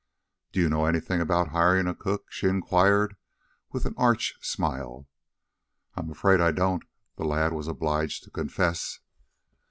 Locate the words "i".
6.41-6.49